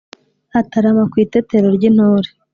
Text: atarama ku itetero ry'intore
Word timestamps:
atarama 0.59 1.03
ku 1.11 1.15
itetero 1.25 1.67
ry'intore 1.75 2.29